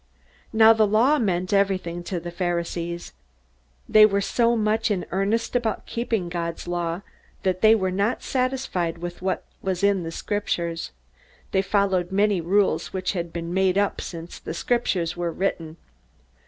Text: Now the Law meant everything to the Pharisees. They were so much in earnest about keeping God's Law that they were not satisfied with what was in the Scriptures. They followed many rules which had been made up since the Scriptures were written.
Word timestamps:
Now 0.51 0.73
the 0.73 0.87
Law 0.87 1.19
meant 1.19 1.53
everything 1.53 2.03
to 2.05 2.19
the 2.19 2.31
Pharisees. 2.31 3.13
They 3.87 4.03
were 4.03 4.19
so 4.19 4.55
much 4.57 4.89
in 4.89 5.05
earnest 5.11 5.55
about 5.55 5.85
keeping 5.85 6.27
God's 6.27 6.67
Law 6.67 7.03
that 7.43 7.61
they 7.61 7.75
were 7.75 7.91
not 7.91 8.23
satisfied 8.23 8.97
with 8.97 9.21
what 9.21 9.43
was 9.61 9.83
in 9.83 10.01
the 10.01 10.09
Scriptures. 10.11 10.89
They 11.51 11.61
followed 11.61 12.11
many 12.11 12.41
rules 12.41 12.91
which 12.91 13.13
had 13.13 13.31
been 13.31 13.53
made 13.53 13.77
up 13.77 14.01
since 14.01 14.39
the 14.39 14.55
Scriptures 14.55 15.15
were 15.15 15.31
written. 15.31 15.77